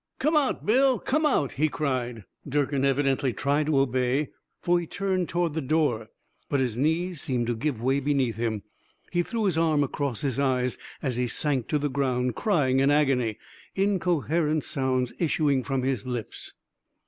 [0.17, 2.23] "Come out, Bill, come out," he cried.
[2.49, 6.07] Durkin evidently tried to obey, for he turned toward the door.
[6.49, 8.63] But his knees seemed to give way beneath him,
[9.11, 12.89] he threw his arm across his eyes as he sank to the ground, crying in
[12.89, 13.37] agony,
[13.75, 16.53] incoherent sounds issuing from his lips.